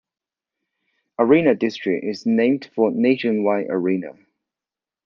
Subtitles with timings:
[1.19, 4.13] Arena District is named for Nationwide Arena.